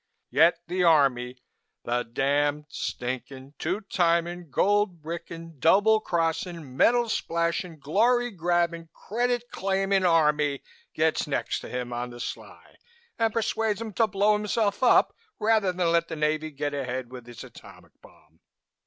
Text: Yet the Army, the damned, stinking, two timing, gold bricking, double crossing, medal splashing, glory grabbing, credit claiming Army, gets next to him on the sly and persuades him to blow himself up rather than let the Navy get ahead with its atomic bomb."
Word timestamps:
Yet 0.31 0.57
the 0.65 0.83
Army, 0.83 1.37
the 1.83 2.01
damned, 2.01 2.65
stinking, 2.69 3.53
two 3.59 3.81
timing, 3.81 4.49
gold 4.49 4.99
bricking, 5.03 5.59
double 5.59 5.99
crossing, 5.99 6.75
medal 6.75 7.07
splashing, 7.07 7.77
glory 7.77 8.31
grabbing, 8.31 8.89
credit 8.93 9.43
claiming 9.51 10.03
Army, 10.03 10.63
gets 10.95 11.27
next 11.27 11.59
to 11.59 11.69
him 11.69 11.93
on 11.93 12.09
the 12.09 12.19
sly 12.19 12.77
and 13.19 13.31
persuades 13.31 13.79
him 13.79 13.93
to 13.93 14.07
blow 14.07 14.33
himself 14.33 14.81
up 14.81 15.13
rather 15.37 15.71
than 15.71 15.91
let 15.91 16.07
the 16.07 16.15
Navy 16.15 16.49
get 16.49 16.73
ahead 16.73 17.11
with 17.11 17.29
its 17.29 17.43
atomic 17.43 17.91
bomb." 18.01 18.39